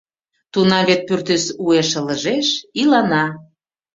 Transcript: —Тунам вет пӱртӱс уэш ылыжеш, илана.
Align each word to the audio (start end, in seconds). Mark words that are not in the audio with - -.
—Тунам 0.53 0.83
вет 0.87 1.01
пӱртӱс 1.07 1.43
уэш 1.63 1.89
ылыжеш, 1.99 2.47
илана. 2.81 3.25